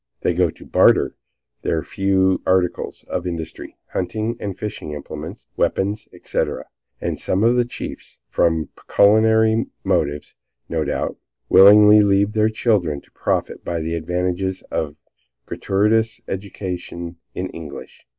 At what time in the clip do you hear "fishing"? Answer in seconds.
4.57-4.93